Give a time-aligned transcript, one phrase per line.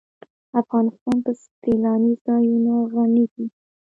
[0.61, 1.31] افغانستان په
[1.61, 3.45] سیلانی ځایونه غني دی.